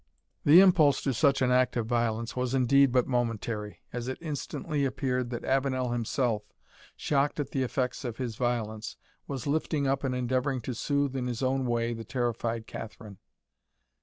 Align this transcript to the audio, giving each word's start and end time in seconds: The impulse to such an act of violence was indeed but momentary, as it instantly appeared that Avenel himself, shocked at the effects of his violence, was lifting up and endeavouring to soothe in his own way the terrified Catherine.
The 0.45 0.61
impulse 0.61 1.03
to 1.03 1.13
such 1.13 1.43
an 1.43 1.51
act 1.51 1.77
of 1.77 1.85
violence 1.85 2.35
was 2.35 2.55
indeed 2.55 2.91
but 2.91 3.05
momentary, 3.05 3.83
as 3.93 4.07
it 4.07 4.17
instantly 4.19 4.83
appeared 4.83 5.29
that 5.29 5.45
Avenel 5.45 5.91
himself, 5.91 6.41
shocked 6.97 7.39
at 7.39 7.51
the 7.51 7.61
effects 7.61 8.03
of 8.03 8.17
his 8.17 8.35
violence, 8.35 8.97
was 9.27 9.45
lifting 9.45 9.85
up 9.85 10.03
and 10.03 10.15
endeavouring 10.15 10.59
to 10.61 10.73
soothe 10.73 11.15
in 11.15 11.27
his 11.27 11.43
own 11.43 11.67
way 11.67 11.93
the 11.93 12.03
terrified 12.03 12.65
Catherine. 12.65 13.19